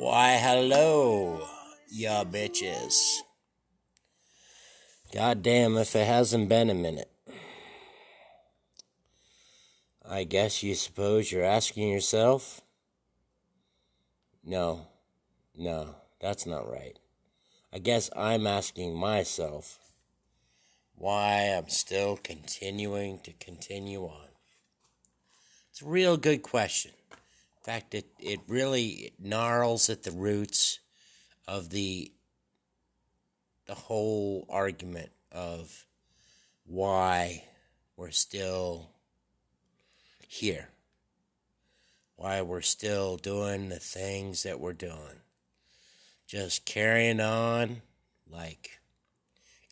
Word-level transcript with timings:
Why, 0.00 0.38
hello, 0.38 1.46
ya 1.90 2.24
bitches. 2.24 3.18
God 5.12 5.42
damn 5.42 5.76
if 5.76 5.94
it 5.94 6.06
hasn't 6.06 6.48
been 6.48 6.70
a 6.70 6.74
minute. 6.74 7.10
I 10.02 10.24
guess 10.24 10.62
you 10.62 10.74
suppose 10.74 11.30
you're 11.30 11.44
asking 11.44 11.90
yourself? 11.90 12.62
No, 14.42 14.86
no, 15.54 15.96
that's 16.18 16.46
not 16.46 16.66
right. 16.66 16.98
I 17.70 17.78
guess 17.78 18.08
I'm 18.16 18.46
asking 18.46 18.94
myself 18.94 19.78
why 20.94 21.54
I'm 21.54 21.68
still 21.68 22.16
continuing 22.16 23.18
to 23.24 23.34
continue 23.34 24.04
on. 24.04 24.28
It's 25.70 25.82
a 25.82 25.86
real 25.86 26.16
good 26.16 26.42
question. 26.42 26.92
In 27.60 27.64
fact, 27.64 27.94
it, 27.94 28.06
it 28.18 28.40
really 28.48 29.12
gnarls 29.18 29.90
at 29.90 30.02
the 30.02 30.12
roots 30.12 30.80
of 31.46 31.70
the 31.70 32.12
the 33.66 33.74
whole 33.74 34.46
argument 34.48 35.10
of 35.30 35.86
why 36.64 37.44
we're 37.96 38.10
still 38.10 38.90
here. 40.26 40.70
Why 42.16 42.42
we're 42.42 42.62
still 42.62 43.16
doing 43.16 43.68
the 43.68 43.78
things 43.78 44.42
that 44.42 44.58
we're 44.58 44.72
doing. 44.72 45.20
Just 46.26 46.64
carrying 46.64 47.20
on 47.20 47.82
like 48.28 48.80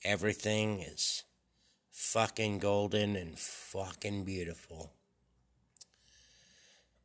everything 0.04 0.80
is 0.80 1.24
fucking 1.90 2.58
golden 2.58 3.16
and 3.16 3.38
fucking 3.38 4.24
beautiful. 4.24 4.92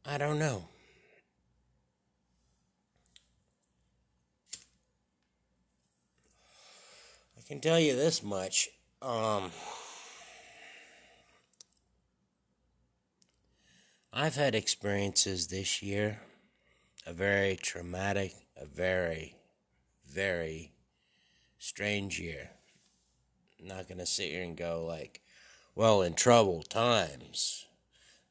I 0.05 0.17
don't 0.17 0.37
know. 0.37 0.67
I 7.37 7.41
can 7.47 7.61
tell 7.61 7.79
you 7.79 7.95
this 7.95 8.21
much. 8.21 8.69
Um, 9.01 9.51
I've 14.11 14.35
had 14.35 14.55
experiences 14.55 15.47
this 15.47 15.81
year, 15.81 16.19
a 17.07 17.13
very 17.13 17.55
traumatic, 17.55 18.33
a 18.57 18.65
very, 18.65 19.37
very 20.05 20.73
strange 21.57 22.19
year. 22.19 22.51
I'm 23.59 23.67
not 23.67 23.87
going 23.87 23.99
to 23.99 24.05
sit 24.05 24.31
here 24.31 24.43
and 24.43 24.57
go 24.57 24.85
like, 24.85 25.21
well, 25.75 26.01
in 26.01 26.13
troubled 26.13 26.69
times, 26.69 27.65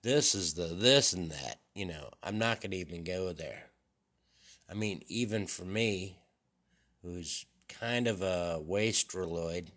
this 0.03 0.35
is 0.35 0.55
the 0.55 0.67
this 0.67 1.15
and 1.15 1.31
that. 1.31 1.62
You 1.75 1.87
know, 1.87 2.11
I'm 2.23 2.39
not 2.39 2.61
going 2.61 2.73
to 2.73 2.77
even 2.77 3.03
go 3.03 3.33
there. 3.33 3.71
I 4.71 4.75
mean, 4.75 5.03
even 5.09 5.47
for 5.47 5.65
me, 5.65 6.19
who's 7.03 7.47
kind 7.69 8.07
of 8.07 8.23
a 8.23 8.61
wastroloid, 8.63 9.69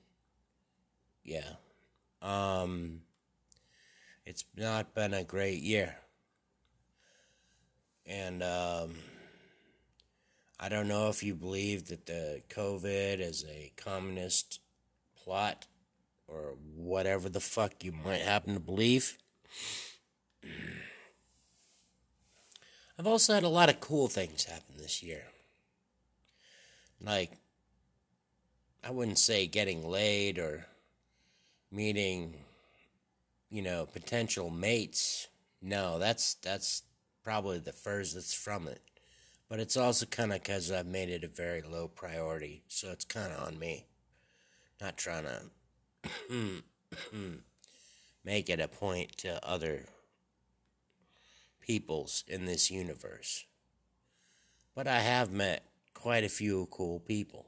yeah, 1.23 1.55
um, 2.21 3.01
it's 4.25 4.43
not 4.57 4.93
been 4.93 5.13
a 5.13 5.23
great 5.23 5.61
year. 5.61 5.95
And 8.05 8.43
um, 8.43 8.95
I 10.59 10.69
don't 10.69 10.87
know 10.87 11.09
if 11.09 11.23
you 11.23 11.33
believe 11.33 11.87
that 11.87 12.05
the 12.05 12.41
COVID 12.49 13.19
is 13.19 13.45
a 13.49 13.71
communist 13.77 14.59
plot 15.15 15.67
or 16.27 16.55
whatever 16.75 17.29
the 17.29 17.39
fuck 17.39 17.83
you 17.83 17.91
might 17.91 18.21
happen 18.21 18.53
to 18.53 18.59
believe. 18.59 19.17
I've 22.97 23.07
also 23.07 23.33
had 23.33 23.43
a 23.43 23.49
lot 23.49 23.69
of 23.69 23.79
cool 23.81 24.07
things 24.07 24.45
happen 24.45 24.75
this 24.77 25.03
year. 25.03 25.23
Like, 27.01 27.31
I 28.83 28.91
wouldn't 28.91 29.19
say 29.19 29.47
getting 29.47 29.85
laid 29.85 30.37
or 30.37 30.65
meeting, 31.71 32.35
you 33.49 33.61
know, 33.61 33.85
potential 33.85 34.49
mates. 34.49 35.27
No, 35.61 35.99
that's 35.99 36.35
that's 36.35 36.83
probably 37.23 37.59
the 37.59 37.73
furthest 37.73 38.37
from 38.37 38.67
it. 38.67 38.81
But 39.49 39.59
it's 39.59 39.75
also 39.75 40.05
kind 40.05 40.31
of 40.31 40.41
because 40.41 40.71
I've 40.71 40.85
made 40.85 41.09
it 41.09 41.23
a 41.23 41.27
very 41.27 41.61
low 41.61 41.87
priority, 41.87 42.63
so 42.67 42.91
it's 42.91 43.05
kind 43.05 43.31
of 43.31 43.45
on 43.45 43.59
me. 43.59 43.85
Not 44.81 44.97
trying 44.97 45.25
to 45.25 45.41
make 48.23 48.49
it 48.49 48.59
a 48.59 48.67
point 48.67 49.17
to 49.17 49.45
other 49.47 49.85
peoples 51.65 52.23
in 52.27 52.45
this 52.45 52.69
universe. 52.69 53.45
But 54.75 54.87
I 54.87 54.99
have 54.99 55.31
met 55.31 55.63
quite 55.93 56.23
a 56.23 56.29
few 56.29 56.67
cool 56.69 56.99
people. 56.99 57.47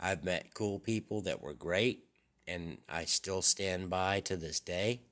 I've 0.00 0.24
met 0.24 0.54
cool 0.54 0.78
people 0.78 1.20
that 1.22 1.42
were 1.42 1.54
great, 1.54 2.04
and 2.46 2.78
I 2.88 3.04
still 3.04 3.42
stand 3.42 3.90
by 3.90 4.20
to 4.20 4.36
this 4.36 4.60
day. 4.60 5.02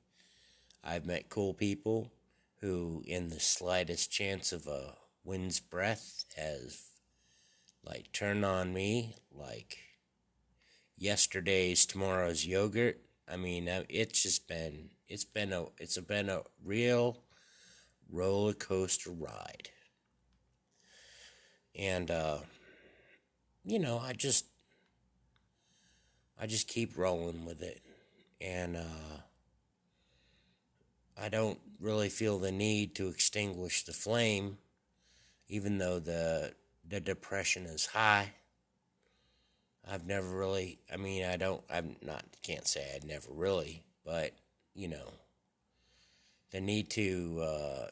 I've 0.82 1.04
met 1.04 1.28
cool 1.28 1.52
people 1.52 2.12
who, 2.60 3.02
in 3.06 3.28
the 3.28 3.40
slightest 3.40 4.10
chance 4.10 4.52
of 4.52 4.66
a 4.66 4.94
wind's 5.24 5.60
breath, 5.60 6.24
has 6.36 6.82
like 7.84 8.12
turned 8.12 8.44
on 8.44 8.72
me 8.72 9.16
like 9.32 9.78
yesterday's 10.96 11.84
tomorrow's 11.84 12.46
yogurt. 12.46 13.00
I 13.28 13.36
mean, 13.36 13.68
uh, 13.68 13.82
it's 13.88 14.22
just 14.22 14.48
been 14.48 14.90
it's 15.08 15.24
been 15.24 15.52
a 15.52 15.66
it's 15.78 15.98
been 15.98 16.28
a 16.28 16.42
real 16.64 17.22
roller 18.10 18.52
coaster 18.52 19.10
ride. 19.10 19.70
And 21.74 22.10
uh 22.10 22.38
you 23.64 23.78
know, 23.78 23.98
I 23.98 24.12
just 24.12 24.46
I 26.40 26.46
just 26.46 26.68
keep 26.68 26.96
rolling 26.96 27.44
with 27.44 27.62
it. 27.62 27.82
And 28.40 28.76
uh 28.76 29.20
I 31.18 31.28
don't 31.28 31.58
really 31.80 32.08
feel 32.08 32.38
the 32.38 32.52
need 32.52 32.94
to 32.96 33.08
extinguish 33.08 33.84
the 33.84 33.92
flame 33.92 34.58
even 35.48 35.78
though 35.78 35.98
the 35.98 36.52
the 36.88 37.00
depression 37.00 37.66
is 37.66 37.86
high. 37.86 38.32
I've 39.88 40.06
never 40.06 40.28
really 40.28 40.78
I 40.92 40.96
mean 40.96 41.24
I 41.24 41.36
don't 41.36 41.62
I'm 41.70 41.96
not 42.02 42.24
can't 42.42 42.66
say 42.66 42.92
I'd 42.94 43.04
never 43.04 43.28
really, 43.30 43.84
but 44.04 44.32
you 44.74 44.88
know 44.88 45.12
the 46.50 46.60
need 46.60 46.90
to 46.90 47.40
uh, 47.42 47.86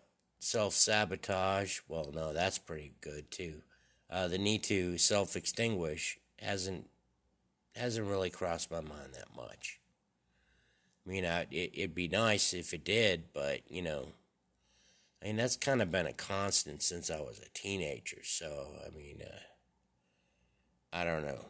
self 0.44 0.74
sabotage, 0.74 1.80
well, 1.88 2.10
no, 2.14 2.32
that's 2.32 2.58
pretty 2.58 2.92
good 3.00 3.30
too. 3.30 3.62
Uh, 4.10 4.28
the 4.28 4.38
need 4.38 4.62
to 4.64 4.98
self 4.98 5.36
extinguish 5.36 6.18
hasn't 6.38 6.88
hasn't 7.74 8.06
really 8.06 8.30
crossed 8.30 8.70
my 8.70 8.80
mind 8.80 9.14
that 9.14 9.34
much. 9.34 9.80
I 11.04 11.10
mean, 11.10 11.24
I, 11.24 11.46
it, 11.50 11.72
it'd 11.74 11.94
be 11.94 12.08
nice 12.08 12.54
if 12.54 12.72
it 12.72 12.84
did, 12.84 13.32
but 13.32 13.60
you 13.68 13.82
know, 13.82 14.08
I 15.22 15.26
mean 15.26 15.36
that's 15.36 15.56
kind 15.56 15.80
of 15.80 15.90
been 15.90 16.06
a 16.06 16.12
constant 16.12 16.82
since 16.82 17.10
I 17.10 17.20
was 17.20 17.38
a 17.38 17.48
teenager. 17.54 18.18
So 18.22 18.68
I 18.86 18.94
mean, 18.94 19.22
uh, 19.24 19.38
I 20.92 21.04
don't 21.04 21.24
know, 21.24 21.46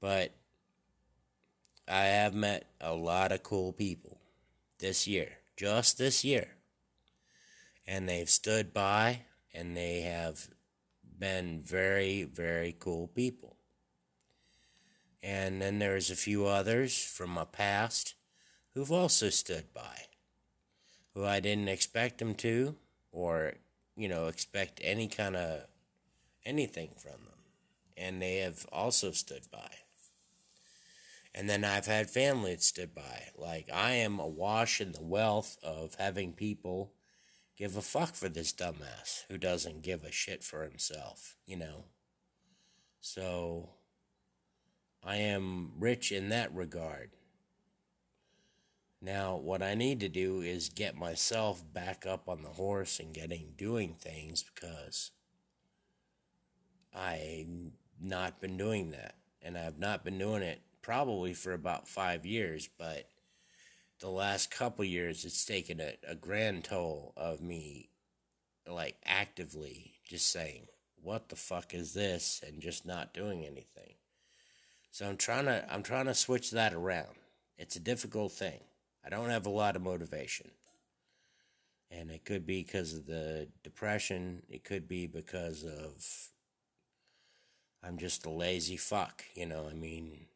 but 0.00 0.32
I 1.86 2.04
have 2.04 2.34
met 2.34 2.64
a 2.80 2.94
lot 2.94 3.30
of 3.30 3.42
cool 3.42 3.72
people 3.72 4.18
this 4.78 5.06
year 5.06 5.32
just 5.56 5.98
this 5.98 6.24
year. 6.24 6.57
And 7.88 8.06
they've 8.06 8.28
stood 8.28 8.74
by 8.74 9.22
and 9.54 9.74
they 9.74 10.02
have 10.02 10.48
been 11.18 11.62
very, 11.62 12.24
very 12.24 12.76
cool 12.78 13.08
people. 13.08 13.56
And 15.22 15.62
then 15.62 15.78
there's 15.78 16.10
a 16.10 16.16
few 16.16 16.46
others 16.46 17.02
from 17.02 17.30
my 17.30 17.44
past 17.44 18.14
who've 18.74 18.92
also 18.92 19.30
stood 19.30 19.72
by, 19.72 20.02
who 21.14 21.24
I 21.24 21.40
didn't 21.40 21.68
expect 21.68 22.18
them 22.18 22.34
to, 22.36 22.76
or, 23.10 23.54
you 23.96 24.06
know, 24.06 24.26
expect 24.26 24.80
any 24.84 25.08
kind 25.08 25.34
of 25.34 25.62
anything 26.44 26.90
from 26.96 27.12
them. 27.24 27.38
And 27.96 28.20
they 28.20 28.36
have 28.36 28.66
also 28.70 29.12
stood 29.12 29.50
by. 29.50 29.70
And 31.34 31.48
then 31.48 31.64
I've 31.64 31.86
had 31.86 32.10
family 32.10 32.52
that 32.52 32.62
stood 32.62 32.94
by. 32.94 33.28
Like, 33.34 33.70
I 33.72 33.92
am 33.92 34.20
awash 34.20 34.80
in 34.80 34.92
the 34.92 35.02
wealth 35.02 35.56
of 35.62 35.94
having 35.94 36.32
people 36.32 36.92
give 37.58 37.76
a 37.76 37.82
fuck 37.82 38.14
for 38.14 38.28
this 38.28 38.52
dumbass 38.52 39.24
who 39.28 39.36
doesn't 39.36 39.82
give 39.82 40.04
a 40.04 40.12
shit 40.12 40.44
for 40.44 40.62
himself, 40.62 41.36
you 41.44 41.56
know? 41.56 41.84
So, 43.00 43.70
I 45.04 45.16
am 45.16 45.72
rich 45.78 46.12
in 46.12 46.28
that 46.28 46.54
regard. 46.54 47.10
Now, 49.00 49.36
what 49.36 49.62
I 49.62 49.74
need 49.74 50.00
to 50.00 50.08
do 50.08 50.40
is 50.40 50.68
get 50.68 50.96
myself 50.96 51.62
back 51.72 52.04
up 52.06 52.28
on 52.28 52.42
the 52.42 52.48
horse 52.48 52.98
and 52.98 53.14
getting 53.14 53.54
doing 53.56 53.94
things 53.94 54.44
because 54.54 55.12
I've 56.94 57.72
not 58.00 58.40
been 58.40 58.56
doing 58.56 58.90
that. 58.90 59.14
And 59.40 59.56
I've 59.56 59.78
not 59.78 60.04
been 60.04 60.18
doing 60.18 60.42
it 60.42 60.60
probably 60.82 61.32
for 61.32 61.52
about 61.52 61.86
five 61.86 62.26
years, 62.26 62.68
but 62.76 63.08
the 64.00 64.10
last 64.10 64.50
couple 64.50 64.84
years 64.84 65.24
it's 65.24 65.44
taken 65.44 65.80
a, 65.80 65.94
a 66.06 66.14
grand 66.14 66.64
toll 66.64 67.12
of 67.16 67.40
me 67.40 67.90
like 68.66 68.96
actively 69.04 69.94
just 70.06 70.30
saying, 70.30 70.66
"What 71.02 71.28
the 71.28 71.36
fuck 71.36 71.74
is 71.74 71.94
this?" 71.94 72.42
and 72.46 72.60
just 72.60 72.86
not 72.86 73.14
doing 73.14 73.44
anything. 73.44 73.94
So 74.90 75.08
I'm 75.08 75.16
trying 75.16 75.46
to 75.46 75.64
I'm 75.72 75.82
trying 75.82 76.06
to 76.06 76.14
switch 76.14 76.50
that 76.52 76.74
around. 76.74 77.16
It's 77.56 77.76
a 77.76 77.80
difficult 77.80 78.32
thing. 78.32 78.60
I 79.04 79.08
don't 79.08 79.30
have 79.30 79.46
a 79.46 79.50
lot 79.50 79.76
of 79.76 79.82
motivation. 79.82 80.50
And 81.90 82.10
it 82.10 82.24
could 82.24 82.46
be 82.46 82.62
because 82.62 82.92
of 82.92 83.06
the 83.06 83.48
depression, 83.62 84.42
it 84.50 84.62
could 84.62 84.86
be 84.86 85.06
because 85.06 85.64
of 85.64 86.04
I'm 87.82 87.96
just 87.96 88.26
a 88.26 88.30
lazy 88.30 88.76
fuck, 88.76 89.24
you 89.34 89.46
know, 89.46 89.66
I 89.70 89.74
mean, 89.74 90.26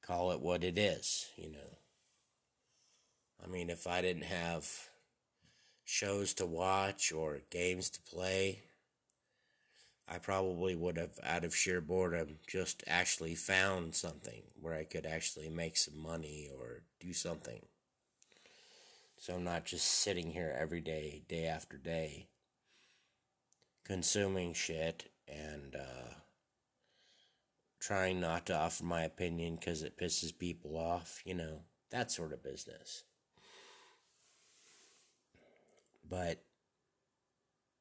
call 0.00 0.30
it 0.32 0.40
what 0.40 0.64
it 0.64 0.78
is, 0.78 1.26
you 1.36 1.50
know. 1.50 1.75
I 3.42 3.48
mean, 3.48 3.70
if 3.70 3.86
I 3.86 4.02
didn't 4.02 4.24
have 4.24 4.68
shows 5.84 6.34
to 6.34 6.46
watch 6.46 7.12
or 7.12 7.40
games 7.50 7.90
to 7.90 8.00
play, 8.02 8.62
I 10.08 10.18
probably 10.18 10.74
would 10.76 10.96
have, 10.98 11.18
out 11.22 11.44
of 11.44 11.54
sheer 11.54 11.80
boredom, 11.80 12.38
just 12.46 12.84
actually 12.86 13.34
found 13.34 13.94
something 13.94 14.42
where 14.60 14.74
I 14.74 14.84
could 14.84 15.04
actually 15.04 15.48
make 15.48 15.76
some 15.76 15.98
money 15.98 16.48
or 16.56 16.82
do 17.00 17.12
something. 17.12 17.62
So 19.18 19.34
I'm 19.34 19.44
not 19.44 19.64
just 19.64 19.86
sitting 19.86 20.30
here 20.30 20.54
every 20.56 20.80
day, 20.80 21.22
day 21.28 21.46
after 21.46 21.76
day, 21.76 22.28
consuming 23.84 24.52
shit 24.52 25.10
and 25.26 25.74
uh, 25.74 26.14
trying 27.80 28.20
not 28.20 28.46
to 28.46 28.56
offer 28.56 28.84
my 28.84 29.02
opinion 29.02 29.56
because 29.56 29.82
it 29.82 29.98
pisses 29.98 30.36
people 30.36 30.76
off, 30.76 31.22
you 31.24 31.34
know, 31.34 31.62
that 31.90 32.12
sort 32.12 32.32
of 32.32 32.44
business. 32.44 33.04
But 36.08 36.42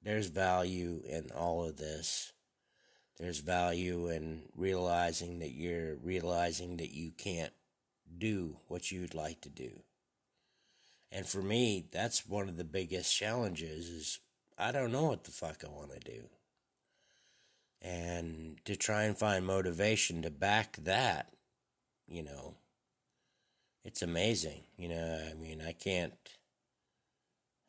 there's 0.01 0.27
value 0.27 1.01
in 1.07 1.31
all 1.35 1.65
of 1.65 1.77
this. 1.77 2.31
There's 3.17 3.39
value 3.39 4.09
in 4.09 4.43
realizing 4.55 5.39
that 5.39 5.51
you're 5.51 5.95
realizing 5.95 6.77
that 6.77 6.91
you 6.91 7.11
can't 7.11 7.53
do 8.17 8.57
what 8.67 8.91
you'd 8.91 9.15
like 9.15 9.41
to 9.41 9.49
do. 9.49 9.83
And 11.11 11.25
for 11.25 11.41
me, 11.41 11.87
that's 11.91 12.27
one 12.27 12.49
of 12.49 12.57
the 12.57 12.65
biggest 12.65 13.15
challenges 13.15 13.89
is 13.89 14.19
I 14.57 14.71
don't 14.71 14.91
know 14.91 15.05
what 15.05 15.23
the 15.23 15.31
fuck 15.31 15.63
I 15.63 15.69
want 15.69 15.91
to 15.93 15.99
do. 15.99 16.25
And 17.81 18.59
to 18.65 18.75
try 18.75 19.03
and 19.03 19.17
find 19.17 19.45
motivation 19.45 20.21
to 20.23 20.29
back 20.29 20.77
that, 20.83 21.31
you 22.07 22.23
know, 22.23 22.55
it's 23.83 24.01
amazing. 24.01 24.63
You 24.77 24.89
know, 24.89 25.29
I 25.29 25.33
mean, 25.35 25.61
I 25.65 25.71
can't 25.71 26.13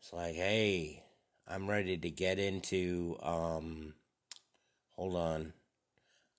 it's 0.06 0.12
like, 0.12 0.36
hey, 0.36 1.02
I'm 1.48 1.68
ready 1.68 1.96
to 1.96 2.10
get 2.10 2.38
into 2.38 3.16
um 3.22 3.94
hold 4.94 5.16
on. 5.16 5.52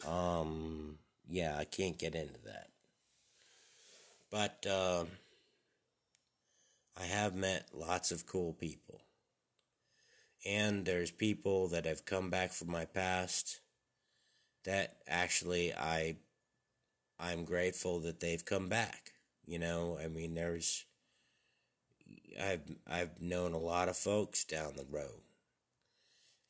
Um 0.07 0.99
yeah, 1.27 1.57
I 1.57 1.65
can't 1.65 1.99
get 1.99 2.15
into 2.15 2.39
that. 2.45 2.69
But 4.31 4.65
uh, 4.69 5.03
I 6.97 7.03
have 7.03 7.35
met 7.35 7.67
lots 7.73 8.11
of 8.11 8.25
cool 8.25 8.53
people. 8.53 9.01
And 10.45 10.85
there's 10.85 11.11
people 11.11 11.67
that 11.69 11.85
have 11.85 12.05
come 12.05 12.29
back 12.29 12.53
from 12.53 12.71
my 12.71 12.85
past 12.85 13.59
that 14.63 14.95
actually 15.09 15.73
I 15.73 16.15
I'm 17.19 17.43
grateful 17.43 17.99
that 18.01 18.21
they've 18.21 18.45
come 18.45 18.69
back. 18.69 19.11
You 19.45 19.59
know, 19.59 19.99
I 20.01 20.07
mean 20.07 20.35
there's 20.35 20.85
I've 22.39 22.61
I've 22.85 23.21
known 23.21 23.53
a 23.53 23.59
lot 23.59 23.89
of 23.89 23.97
folks 23.97 24.43
down 24.43 24.75
the 24.75 24.85
road. 24.89 25.21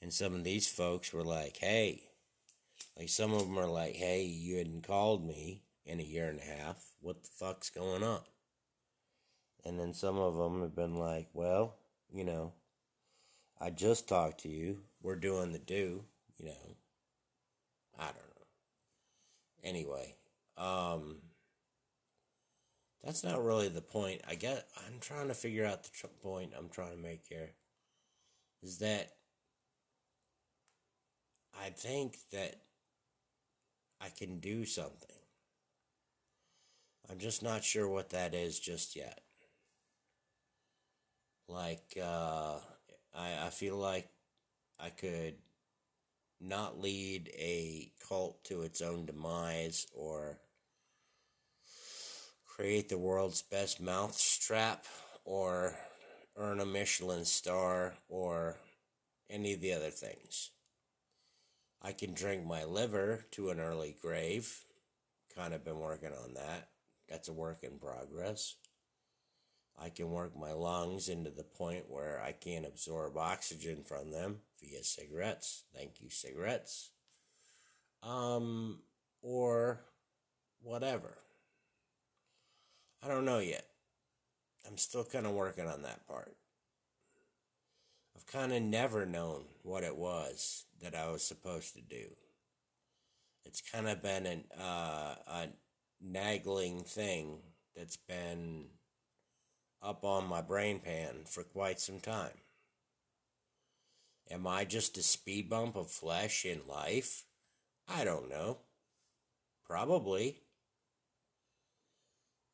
And 0.01 0.13
some 0.13 0.35
of 0.35 0.43
these 0.43 0.67
folks 0.67 1.11
were 1.11 1.23
like, 1.23 1.57
"Hey, 1.57 2.03
like 2.97 3.09
some 3.09 3.33
of 3.33 3.41
them 3.41 3.57
are 3.57 3.67
like, 3.67 3.95
"Hey, 3.95 4.23
you 4.23 4.57
hadn't 4.57 4.87
called 4.87 5.25
me 5.25 5.63
in 5.85 5.99
a 5.99 6.03
year 6.03 6.29
and 6.29 6.39
a 6.39 6.43
half. 6.43 6.93
What 7.01 7.23
the 7.23 7.29
fuck's 7.29 7.69
going 7.69 8.03
on?" 8.03 8.21
And 9.65 9.79
then 9.79 9.93
some 9.93 10.17
of 10.17 10.35
them 10.37 10.61
have 10.61 10.75
been 10.75 10.95
like, 10.97 11.29
"Well, 11.33 11.75
you 12.11 12.23
know, 12.23 12.53
I 13.59 13.69
just 13.71 14.07
talked 14.07 14.41
to 14.41 14.49
you. 14.49 14.83
We're 15.01 15.15
doing 15.15 15.51
the 15.51 15.59
do, 15.59 16.05
you 16.37 16.45
know. 16.45 16.75
I 17.97 18.05
don't 18.05 18.15
know. 18.15 18.47
Anyway, 19.63 20.15
um 20.57 21.17
that's 23.03 23.23
not 23.23 23.43
really 23.43 23.69
the 23.69 23.81
point. 23.81 24.21
I 24.27 24.35
get 24.35 24.67
I'm 24.85 24.99
trying 24.99 25.27
to 25.27 25.33
figure 25.33 25.65
out 25.65 25.83
the 25.83 25.89
tr- 25.89 26.07
point 26.21 26.53
I'm 26.57 26.69
trying 26.69 26.95
to 26.95 27.01
make 27.01 27.23
here 27.29 27.51
is 28.63 28.79
that 28.79 29.13
I 31.59 31.69
think 31.69 32.17
that 32.31 32.55
I 34.01 34.09
can 34.09 34.39
do 34.39 34.65
something. 34.65 35.17
I'm 37.09 37.19
just 37.19 37.41
not 37.41 37.63
sure 37.63 37.87
what 37.87 38.09
that 38.09 38.33
is 38.33 38.59
just 38.59 38.95
yet. 38.95 39.21
Like, 41.47 41.97
uh, 42.01 42.57
I, 43.15 43.45
I 43.45 43.49
feel 43.49 43.77
like 43.77 44.09
I 44.79 44.89
could 44.89 45.35
not 46.41 46.79
lead 46.79 47.29
a 47.33 47.91
cult 48.07 48.43
to 48.45 48.61
its 48.61 48.81
own 48.81 49.05
demise 49.05 49.87
or 49.93 50.37
create 52.57 52.89
the 52.89 52.97
world's 52.97 53.41
best 53.43 53.79
mouth 53.79 54.15
strap 54.15 54.85
or 55.23 55.75
earn 56.35 56.59
a 56.59 56.65
Michelin 56.65 57.23
star 57.23 57.93
or 58.09 58.57
any 59.29 59.53
of 59.53 59.61
the 59.61 59.73
other 59.73 59.91
things. 59.91 60.51
I 61.81 61.91
can 61.91 62.13
drink 62.13 62.45
my 62.45 62.63
liver 62.63 63.25
to 63.31 63.49
an 63.49 63.59
early 63.59 63.95
grave. 64.01 64.63
Kind 65.35 65.53
of 65.53 65.63
been 65.63 65.79
working 65.79 66.11
on 66.11 66.33
that. 66.33 66.69
That's 67.07 67.27
a 67.27 67.33
work 67.33 67.59
in 67.63 67.77
progress. 67.77 68.55
I 69.79 69.89
can 69.89 70.09
work 70.09 70.35
my 70.35 70.53
lungs 70.53 71.07
into 71.07 71.29
the 71.29 71.43
point 71.43 71.85
where 71.87 72.19
I 72.19 72.31
can't 72.31 72.65
absorb 72.65 73.15
oxygen 73.15 73.83
from 73.83 74.11
them 74.11 74.37
via 74.59 74.83
cigarettes. 74.83 75.65
Thank 75.75 76.01
you, 76.01 76.09
cigarettes. 76.09 76.89
Um, 78.01 78.79
or 79.21 79.81
whatever. 80.61 81.19
I 83.03 83.07
don't 83.07 83.25
know 83.25 83.39
yet. 83.39 83.65
I'm 84.67 84.77
still 84.77 85.03
kind 85.03 85.25
of 85.25 85.33
working 85.33 85.67
on 85.67 85.83
that 85.83 86.07
part. 86.07 86.35
I've 88.15 88.25
kind 88.25 88.51
of 88.51 88.61
never 88.61 89.05
known 89.05 89.43
what 89.63 89.83
it 89.83 89.95
was 89.95 90.65
that 90.81 90.95
I 90.95 91.11
was 91.11 91.21
supposed 91.21 91.75
to 91.75 91.81
do. 91.81 92.07
It's 93.45 93.61
kind 93.61 93.87
of 93.87 94.01
been 94.01 94.25
an, 94.25 94.43
uh, 94.59 95.15
a 95.27 95.47
nagging 96.01 96.83
thing 96.83 97.39
that's 97.75 97.97
been 97.97 98.65
up 99.81 100.03
on 100.03 100.27
my 100.27 100.41
brain 100.41 100.79
pan 100.79 101.23
for 101.25 101.43
quite 101.43 101.79
some 101.79 101.99
time. 101.99 102.41
Am 104.29 104.45
I 104.45 104.65
just 104.65 104.97
a 104.97 105.03
speed 105.03 105.49
bump 105.49 105.75
of 105.75 105.89
flesh 105.89 106.43
in 106.43 106.61
life? 106.67 107.23
I 107.87 108.03
don't 108.03 108.29
know. 108.29 108.57
Probably. 109.65 110.41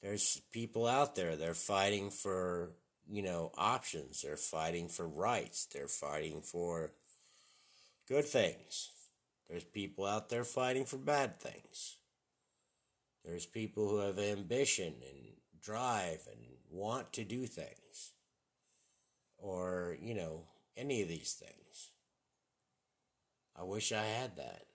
There's 0.04 0.42
people 0.52 0.86
out 0.86 1.16
there, 1.16 1.38
they're 1.38 1.54
fighting 1.54 2.10
for, 2.10 2.72
you 3.10 3.22
know, 3.22 3.52
options. 3.58 4.22
They're 4.22 4.36
fighting 4.36 4.90
for 4.90 5.08
rights. 5.08 5.66
They're 5.74 5.88
fighting 5.88 6.42
for 6.42 6.92
good 8.10 8.26
things. 8.26 8.90
There's 9.50 9.64
people 9.64 10.06
out 10.06 10.28
there 10.28 10.44
fighting 10.44 10.84
for 10.84 10.98
bad 10.98 11.40
things. 11.40 11.96
There's 13.24 13.46
people 13.46 13.88
who 13.88 14.00
have 14.00 14.20
ambition 14.20 14.94
and 15.10 15.38
drive 15.62 16.28
and 16.30 16.42
want 16.70 17.14
to 17.14 17.24
do 17.24 17.46
things. 17.48 18.12
Or, 19.38 19.96
you 20.02 20.16
know, 20.16 20.48
any 20.76 21.02
of 21.02 21.08
these 21.08 21.32
things. 21.32 21.92
I 23.56 23.64
wish 23.64 23.94
I 23.94 24.04
had 24.04 24.36
that. 24.36 24.66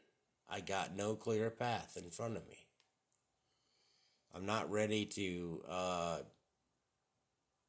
I 0.49 0.61
got 0.61 0.97
no 0.97 1.17
clear 1.17 1.51
path 1.51 1.99
in 2.03 2.11
front 2.11 2.39
of 2.39 2.49
me. 2.49 2.68
I'm 4.35 4.47
not 4.47 4.71
ready 4.71 5.05
to 5.07 5.63
uh, 5.69 6.19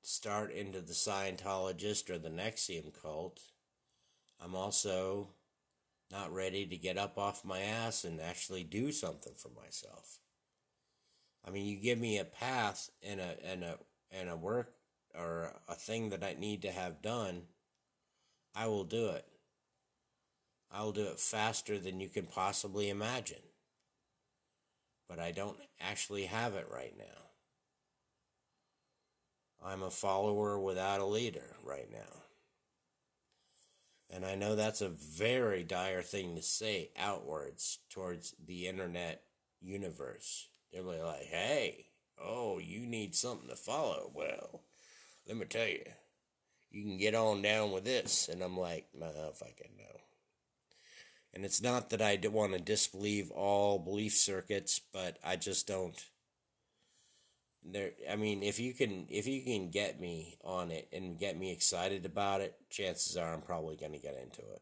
start 0.01 0.51
into 0.51 0.81
the 0.81 0.93
Scientologist 0.93 2.09
or 2.09 2.17
the 2.17 2.29
NXIVM 2.29 2.93
cult. 3.01 3.39
I'm 4.43 4.55
also 4.55 5.29
not 6.11 6.33
ready 6.33 6.65
to 6.65 6.77
get 6.77 6.97
up 6.97 7.17
off 7.17 7.45
my 7.45 7.59
ass 7.61 8.03
and 8.03 8.19
actually 8.19 8.63
do 8.63 8.91
something 8.91 9.33
for 9.35 9.49
myself. 9.49 10.19
I 11.45 11.51
mean, 11.51 11.65
you 11.65 11.77
give 11.77 11.99
me 11.99 12.17
a 12.17 12.25
path 12.25 12.89
and 13.01 13.19
a 13.19 13.35
and 13.45 13.63
a 13.63 13.77
and 14.11 14.29
a 14.29 14.35
work 14.35 14.73
or 15.15 15.53
a 15.67 15.75
thing 15.75 16.09
that 16.09 16.23
I 16.23 16.35
need 16.37 16.61
to 16.63 16.71
have 16.71 17.01
done, 17.01 17.43
I 18.55 18.67
will 18.67 18.83
do 18.83 19.09
it. 19.09 19.25
I 20.71 20.83
will 20.83 20.91
do 20.91 21.07
it 21.07 21.19
faster 21.19 21.79
than 21.79 21.99
you 21.99 22.09
can 22.09 22.27
possibly 22.27 22.89
imagine. 22.89 23.48
But 25.09 25.19
I 25.19 25.31
don't 25.31 25.57
actually 25.81 26.25
have 26.25 26.53
it 26.53 26.67
right 26.71 26.93
now. 26.97 27.05
I'm 29.65 29.81
a 29.81 29.89
follower 29.89 30.59
without 30.59 31.01
a 31.01 31.05
leader 31.05 31.57
right 31.65 31.91
now. 31.91 32.23
And 34.11 34.25
I 34.25 34.35
know 34.35 34.55
that's 34.55 34.81
a 34.81 34.89
very 34.89 35.63
dire 35.63 36.01
thing 36.01 36.35
to 36.35 36.41
say 36.41 36.91
outwards 36.97 37.79
towards 37.89 38.35
the 38.43 38.67
internet 38.67 39.23
universe. 39.61 40.47
They're 40.71 40.81
like, 40.81 41.25
hey, 41.25 41.87
oh, 42.21 42.59
you 42.59 42.85
need 42.87 43.15
something 43.15 43.49
to 43.49 43.55
follow. 43.55 44.11
Well, 44.13 44.63
let 45.27 45.37
me 45.37 45.45
tell 45.45 45.67
you, 45.67 45.83
you 46.71 46.83
can 46.83 46.97
get 46.97 47.15
on 47.15 47.41
down 47.41 47.71
with 47.71 47.83
this. 47.83 48.29
And 48.29 48.41
I'm 48.41 48.57
like, 48.57 48.87
no, 48.97 49.11
fucking 49.35 49.71
no. 49.77 49.98
And 51.33 51.45
it's 51.45 51.61
not 51.61 51.89
that 51.89 52.01
I 52.01 52.19
want 52.27 52.53
to 52.53 52.59
disbelieve 52.59 53.29
all 53.31 53.79
belief 53.79 54.13
circuits, 54.13 54.79
but 54.79 55.17
I 55.23 55.35
just 55.35 55.67
don't 55.67 55.95
there 57.63 57.91
i 58.09 58.15
mean 58.15 58.41
if 58.41 58.59
you 58.59 58.73
can 58.73 59.05
if 59.09 59.27
you 59.27 59.41
can 59.41 59.69
get 59.69 59.99
me 59.99 60.37
on 60.43 60.71
it 60.71 60.87
and 60.93 61.19
get 61.19 61.37
me 61.37 61.51
excited 61.51 62.05
about 62.05 62.41
it 62.41 62.55
chances 62.69 63.17
are 63.17 63.33
i'm 63.33 63.41
probably 63.41 63.75
going 63.75 63.91
to 63.91 63.99
get 63.99 64.15
into 64.15 64.41
it. 64.41 64.61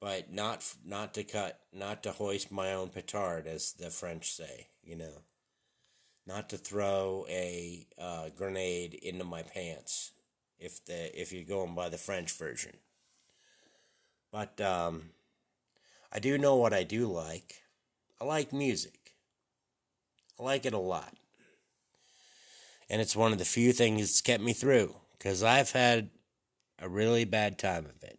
But 0.00 0.32
not 0.32 0.64
not 0.84 1.12
to 1.14 1.24
cut 1.24 1.60
not 1.72 2.02
to 2.04 2.12
hoist 2.12 2.50
my 2.50 2.72
own 2.72 2.88
petard 2.88 3.46
as 3.46 3.72
the 3.72 3.90
french 3.90 4.32
say 4.32 4.68
you 4.82 4.96
know. 4.96 5.22
Not 6.26 6.48
to 6.50 6.58
throw 6.58 7.26
a 7.28 7.86
uh, 7.98 8.28
grenade 8.36 8.94
into 8.94 9.24
my 9.24 9.42
pants 9.42 10.12
if 10.58 10.84
the 10.84 11.20
if 11.20 11.32
you're 11.32 11.44
going 11.44 11.74
by 11.74 11.88
the 11.88 11.98
french 11.98 12.32
version 12.32 12.76
but 14.32 14.60
um 14.60 15.10
i 16.12 16.18
do 16.18 16.38
know 16.38 16.56
what 16.56 16.72
i 16.72 16.82
do 16.82 17.06
like 17.06 17.62
i 18.20 18.24
like 18.24 18.52
music 18.52 19.00
I 20.40 20.42
like 20.42 20.64
it 20.64 20.72
a 20.72 20.78
lot. 20.78 21.12
And 22.88 23.00
it's 23.00 23.14
one 23.14 23.32
of 23.32 23.38
the 23.38 23.44
few 23.44 23.72
things 23.72 24.00
that's 24.00 24.20
kept 24.22 24.42
me 24.42 24.54
through 24.54 24.96
because 25.12 25.42
I've 25.42 25.72
had 25.72 26.10
a 26.78 26.88
really 26.88 27.24
bad 27.24 27.58
time 27.58 27.84
of 27.84 28.02
it. 28.02 28.18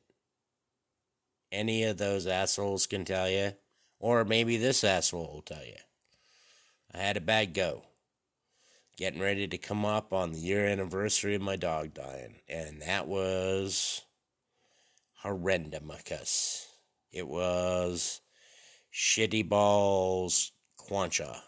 Any 1.51 1.83
of 1.83 1.97
those 1.97 2.27
assholes 2.27 2.85
can 2.85 3.05
tell 3.05 3.29
you, 3.29 3.53
or 3.99 4.23
maybe 4.23 4.55
this 4.55 4.83
asshole 4.83 5.33
will 5.33 5.41
tell 5.41 5.65
you. 5.65 5.75
I 6.93 6.99
had 6.99 7.17
a 7.17 7.21
bad 7.21 7.53
go. 7.53 7.83
Getting 8.97 9.19
ready 9.19 9.47
to 9.47 9.57
come 9.57 9.83
up 9.83 10.13
on 10.13 10.31
the 10.31 10.39
year 10.39 10.67
anniversary 10.67 11.33
of 11.35 11.41
my 11.41 11.55
dog 11.55 11.93
dying, 11.93 12.35
and 12.47 12.81
that 12.83 13.07
was 13.07 14.03
horrendous. 15.23 16.67
It 17.11 17.27
was 17.27 18.21
shitty 18.93 19.47
balls 19.47 20.51
quancha. 20.79 21.41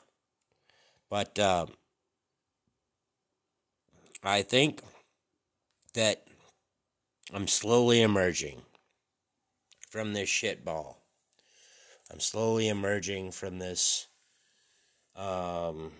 But 1.09 1.37
uh, 1.39 1.67
I 4.23 4.41
think 4.41 4.81
that 5.93 6.27
I'm 7.33 7.47
slowly 7.47 8.01
emerging 8.01 8.61
from 9.89 10.13
this 10.13 10.29
shitball. 10.29 10.95
I'm 12.11 12.19
slowly 12.19 12.67
emerging 12.67 13.31
from 13.31 13.59
this 13.59 14.07
um, 15.15 15.91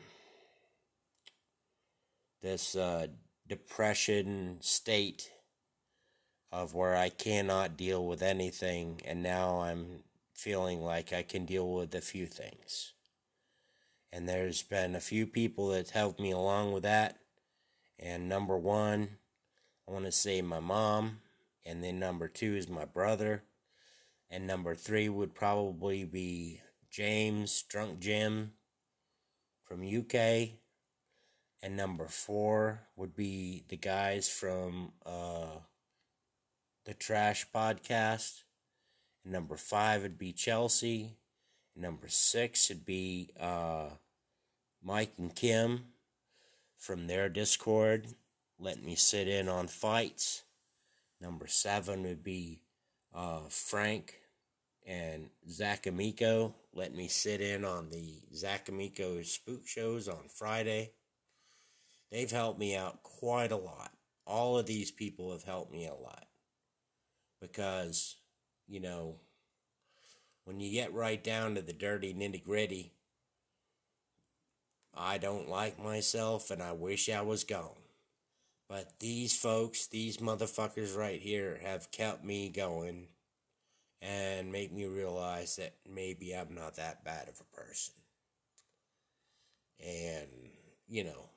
this 2.41 2.75
uh, 2.75 3.07
depression 3.47 4.57
state 4.61 5.32
of 6.53 6.75
where 6.75 6.95
I 6.95 7.09
cannot 7.09 7.75
deal 7.75 8.05
with 8.05 8.21
anything, 8.21 9.01
and 9.03 9.23
now 9.23 9.61
I'm 9.61 10.03
feeling 10.35 10.83
like 10.83 11.11
I 11.11 11.23
can 11.23 11.45
deal 11.45 11.73
with 11.73 11.95
a 11.95 12.01
few 12.01 12.27
things. 12.27 12.93
And 14.11 14.29
there's 14.29 14.61
been 14.61 14.93
a 14.93 14.99
few 14.99 15.25
people 15.25 15.69
that 15.69 15.89
helped 15.89 16.19
me 16.19 16.29
along 16.29 16.71
with 16.71 16.83
that. 16.83 17.17
And 17.97 18.29
number 18.29 18.55
one, 18.55 19.17
I 19.87 19.91
want 19.91 20.05
to 20.05 20.11
say 20.11 20.43
my 20.43 20.59
mom. 20.59 21.21
And 21.65 21.83
then 21.83 21.97
number 21.97 22.27
two 22.27 22.55
is 22.55 22.69
my 22.69 22.85
brother. 22.85 23.43
And 24.29 24.45
number 24.45 24.75
three 24.75 25.09
would 25.09 25.33
probably 25.33 26.03
be 26.03 26.61
James, 26.91 27.63
Drunk 27.63 27.99
Jim 27.99 28.51
from 29.63 29.81
UK. 29.81 30.49
And 31.63 31.75
number 31.75 32.07
four 32.07 32.81
would 32.95 33.15
be 33.15 33.63
the 33.69 33.77
guys 33.77 34.29
from 34.29 34.91
uh, 35.03 35.57
the 36.85 36.93
Trash 36.93 37.47
Podcast. 37.53 38.43
And 39.23 39.33
number 39.33 39.57
five 39.57 40.01
would 40.01 40.17
be 40.17 40.33
Chelsea. 40.33 41.17
Number 41.75 42.07
six 42.07 42.69
would 42.69 42.85
be 42.85 43.29
uh, 43.39 43.89
Mike 44.83 45.13
and 45.17 45.33
Kim 45.33 45.85
from 46.77 47.07
their 47.07 47.29
Discord. 47.29 48.07
Let 48.59 48.83
me 48.83 48.95
sit 48.95 49.27
in 49.27 49.49
on 49.49 49.67
fights. 49.67 50.43
Number 51.19 51.47
seven 51.47 52.03
would 52.03 52.23
be 52.23 52.61
uh, 53.13 53.41
Frank 53.49 54.19
and 54.85 55.29
Zach 55.49 55.87
Amico. 55.87 56.53
Let 56.73 56.93
me 56.93 57.07
sit 57.07 57.39
in 57.39 57.63
on 57.63 57.89
the 57.89 58.19
Zach 58.35 58.67
Amico 58.67 59.21
spook 59.21 59.65
shows 59.65 60.07
on 60.07 60.27
Friday. 60.27 60.91
They've 62.11 62.29
helped 62.29 62.59
me 62.59 62.75
out 62.75 63.01
quite 63.03 63.51
a 63.51 63.57
lot. 63.57 63.91
All 64.27 64.57
of 64.57 64.65
these 64.65 64.91
people 64.91 65.31
have 65.31 65.43
helped 65.43 65.71
me 65.71 65.87
a 65.87 65.93
lot. 65.93 66.27
Because, 67.43 68.15
you 68.69 68.79
know, 68.79 69.15
when 70.45 70.61
you 70.61 70.71
get 70.71 70.93
right 70.93 71.21
down 71.21 71.55
to 71.55 71.61
the 71.61 71.73
dirty 71.73 72.13
nitty 72.13 72.41
gritty, 72.41 72.93
I 74.95 75.17
don't 75.17 75.49
like 75.49 75.77
myself 75.77 76.51
and 76.51 76.63
I 76.63 76.71
wish 76.71 77.09
I 77.09 77.21
was 77.21 77.43
gone. 77.43 77.83
But 78.69 78.93
these 79.01 79.35
folks, 79.37 79.87
these 79.87 80.17
motherfuckers 80.17 80.95
right 80.95 81.19
here, 81.19 81.59
have 81.65 81.91
kept 81.91 82.23
me 82.23 82.47
going 82.47 83.07
and 84.01 84.49
make 84.49 84.71
me 84.71 84.85
realize 84.85 85.57
that 85.57 85.73
maybe 85.85 86.31
I'm 86.33 86.55
not 86.55 86.77
that 86.77 87.03
bad 87.03 87.27
of 87.27 87.41
a 87.41 87.55
person. 87.55 87.93
And, 89.85 90.29
you 90.87 91.03
know, 91.03 91.29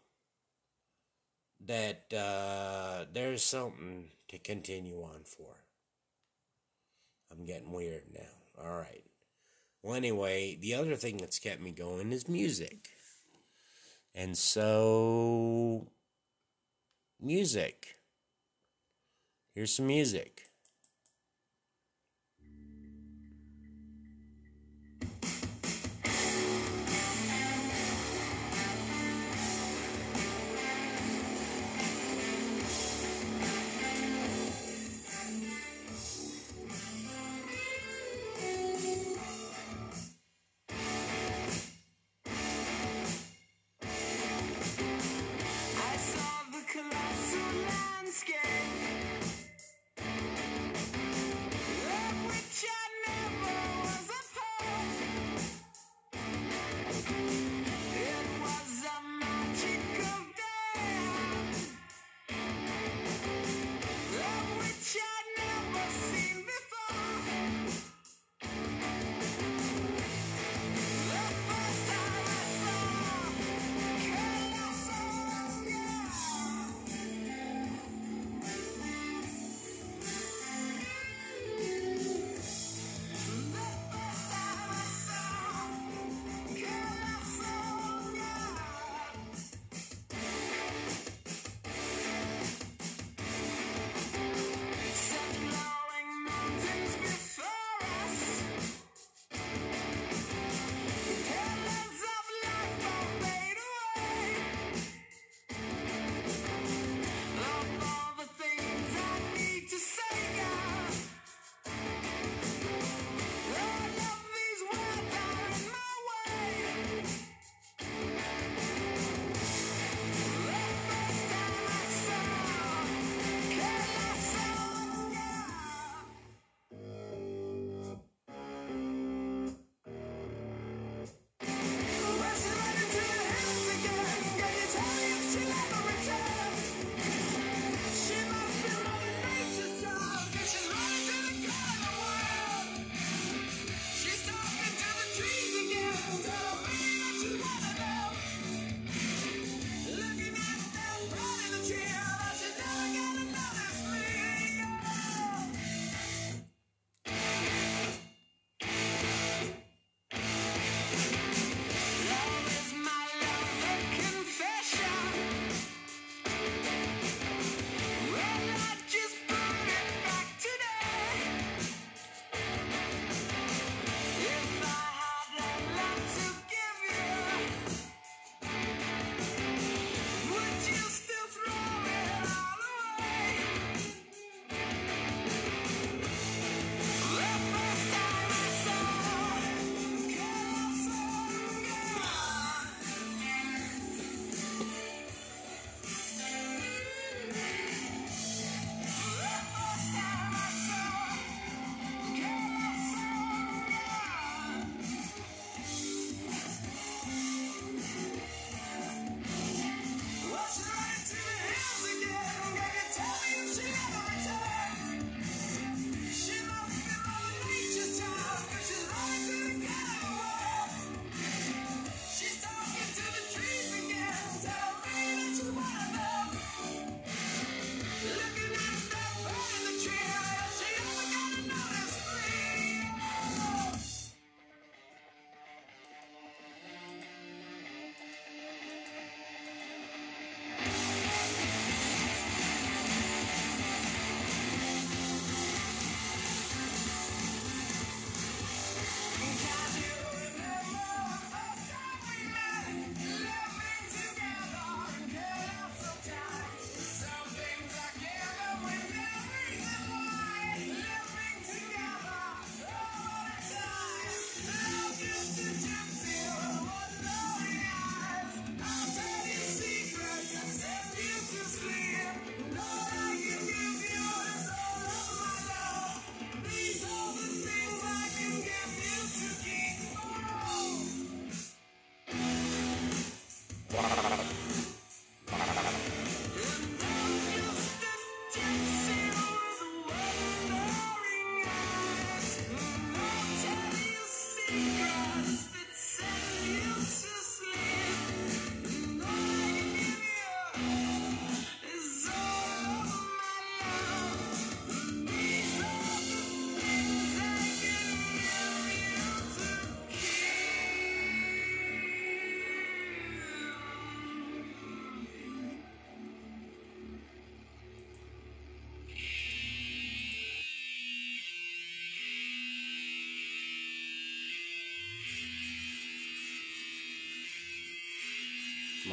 that 1.67 2.13
uh, 2.17 3.07
there's 3.13 3.43
something 3.43 4.11
to 4.29 4.39
continue 4.39 5.03
on 5.03 5.25
for. 5.25 5.66
I'm 7.31 7.45
getting 7.45 7.73
weird 7.73 8.05
now. 8.13 8.65
All 8.65 8.77
right. 8.77 9.05
Well, 9.83 9.95
anyway, 9.95 10.57
the 10.61 10.75
other 10.75 10.97
thing 10.97 11.19
that's 11.19 11.39
kept 11.39 11.61
me 11.61 11.71
going 11.71 12.13
is 12.13 12.29
music. 12.29 12.89
And 14.15 14.37
so, 14.37 15.89
music. 17.21 17.99
Here's 19.55 19.75
some 19.75 19.87
music. 19.87 20.46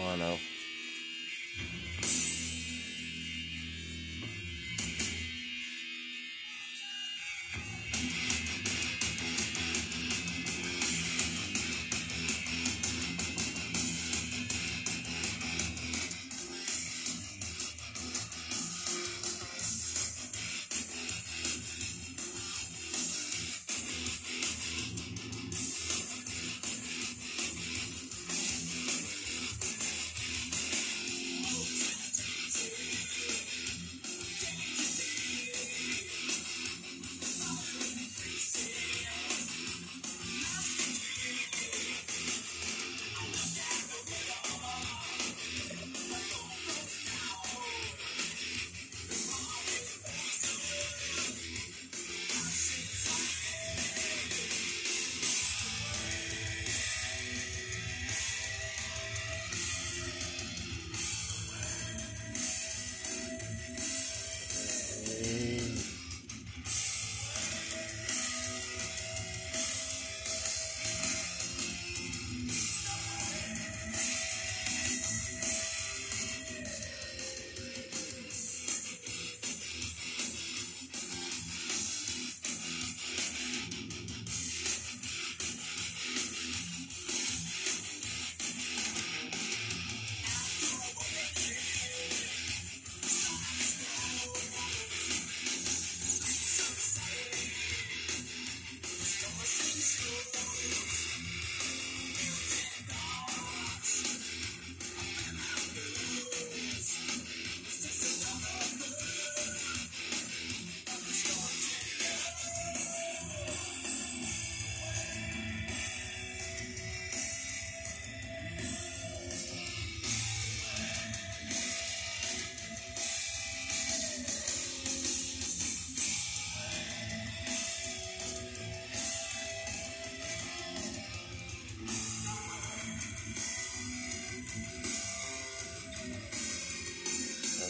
Mono. 0.04 0.53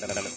Da, 0.04 0.08
da, 0.08 0.16
da, 0.16 0.22
da. 0.22 0.33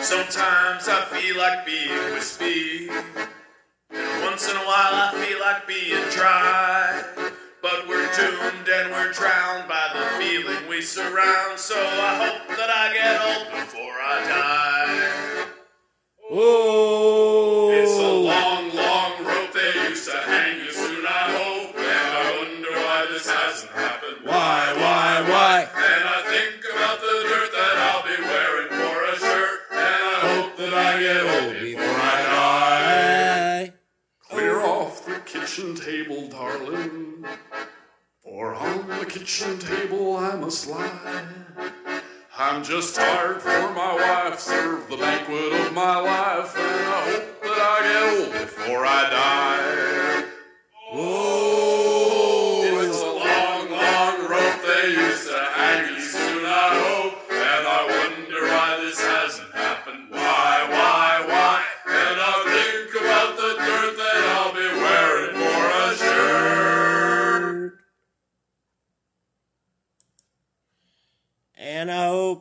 Sometimes 0.00 0.86
I 0.88 1.04
feel 1.10 1.36
like 1.38 1.66
being 1.66 2.12
wispy. 2.12 2.88
And 3.90 4.22
once 4.22 4.48
in 4.48 4.56
a 4.56 4.60
while 4.60 4.94
I 4.94 5.10
feel 5.26 5.40
like 5.40 5.66
being 5.66 6.08
dry. 6.10 7.02
But 7.62 7.88
we're 7.88 8.08
doomed 8.14 8.68
and 8.68 8.92
we're 8.92 9.12
drowned 9.12 9.68
by 9.68 9.90
the 9.92 10.06
feeling 10.22 10.68
we 10.68 10.82
surround. 10.82 11.58
So 11.58 11.74
I 11.74 12.14
hope 12.24 12.46
that 12.56 12.70
I 12.70 12.92
get 12.94 13.20
old 13.26 13.50
before 13.50 13.98
I 14.00 14.22
die. 14.28 15.46
Oh. 16.30 16.85
Kitchen 35.56 35.74
table, 35.74 36.28
darling. 36.28 37.24
For 38.22 38.54
on 38.54 38.88
the 38.88 39.06
kitchen 39.06 39.58
table 39.58 40.18
I 40.18 40.34
must 40.36 40.68
lie. 40.68 41.24
I'm 42.36 42.62
just 42.62 42.94
tired 42.94 43.40
for 43.40 43.72
my 43.72 43.94
wife, 43.94 44.38
serve 44.38 44.86
the 44.90 44.98
banquet 44.98 45.54
of 45.54 45.72
my 45.72 45.98
life, 45.98 46.54
and 46.58 46.86
I 46.86 47.10
hope 47.10 47.42
that 47.42 47.58
I 47.58 47.82
get 47.82 48.20
old 48.20 48.32
before 48.32 48.84
I 48.84 49.08
die. 49.08 49.95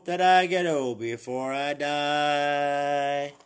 That 0.06 0.22
I 0.22 0.46
get 0.46 0.68
old 0.68 1.00
before 1.00 1.52
I 1.52 1.74
die. 1.74 3.44